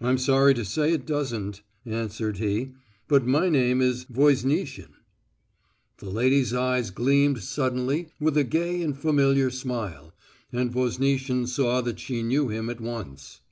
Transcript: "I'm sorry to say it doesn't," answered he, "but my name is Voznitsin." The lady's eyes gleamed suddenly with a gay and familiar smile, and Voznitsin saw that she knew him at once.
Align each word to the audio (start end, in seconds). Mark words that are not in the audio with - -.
"I'm 0.00 0.16
sorry 0.16 0.54
to 0.54 0.64
say 0.64 0.94
it 0.94 1.04
doesn't," 1.04 1.60
answered 1.84 2.38
he, 2.38 2.72
"but 3.08 3.26
my 3.26 3.50
name 3.50 3.82
is 3.82 4.06
Voznitsin." 4.06 4.94
The 5.98 6.08
lady's 6.08 6.54
eyes 6.54 6.88
gleamed 6.88 7.42
suddenly 7.42 8.08
with 8.18 8.38
a 8.38 8.44
gay 8.44 8.80
and 8.80 8.96
familiar 8.96 9.50
smile, 9.50 10.14
and 10.50 10.72
Voznitsin 10.72 11.46
saw 11.46 11.82
that 11.82 12.00
she 12.00 12.22
knew 12.22 12.48
him 12.48 12.70
at 12.70 12.80
once. 12.80 13.42